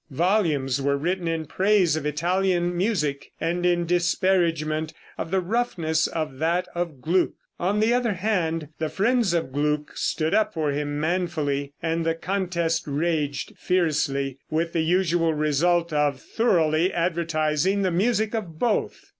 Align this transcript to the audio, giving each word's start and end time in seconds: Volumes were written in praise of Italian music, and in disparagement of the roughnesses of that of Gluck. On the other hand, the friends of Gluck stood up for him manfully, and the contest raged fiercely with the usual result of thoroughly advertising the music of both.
Volumes 0.09 0.81
were 0.81 0.97
written 0.97 1.27
in 1.27 1.45
praise 1.45 1.95
of 1.95 2.07
Italian 2.07 2.75
music, 2.75 3.29
and 3.39 3.67
in 3.67 3.85
disparagement 3.85 4.95
of 5.15 5.29
the 5.29 5.39
roughnesses 5.39 6.07
of 6.07 6.39
that 6.39 6.67
of 6.73 7.03
Gluck. 7.03 7.33
On 7.59 7.79
the 7.79 7.93
other 7.93 8.13
hand, 8.13 8.69
the 8.79 8.89
friends 8.89 9.31
of 9.35 9.51
Gluck 9.51 9.95
stood 9.95 10.33
up 10.33 10.55
for 10.55 10.71
him 10.71 10.99
manfully, 10.99 11.73
and 11.83 12.03
the 12.03 12.15
contest 12.15 12.85
raged 12.87 13.53
fiercely 13.59 14.39
with 14.49 14.73
the 14.73 14.81
usual 14.81 15.35
result 15.35 15.93
of 15.93 16.19
thoroughly 16.19 16.91
advertising 16.91 17.83
the 17.83 17.91
music 17.91 18.33
of 18.33 18.57
both. 18.57 19.01